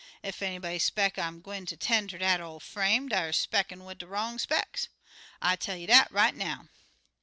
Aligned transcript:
Ef 0.23 0.41
anybody 0.41 0.79
'speck 0.79 1.19
I'm 1.19 1.41
gwine 1.41 1.67
ter 1.67 1.75
'ten' 1.75 2.07
ter 2.07 2.17
dat 2.17 2.41
ol' 2.41 2.59
frame, 2.59 3.07
deyer 3.07 3.31
'speckin' 3.31 3.85
wid 3.85 3.99
de 3.99 4.07
wrong 4.07 4.39
specks, 4.39 4.87
I 5.43 5.55
tell 5.55 5.75
you 5.77 5.85
dat 5.85 6.11
right 6.11 6.33
now.' 6.33 6.69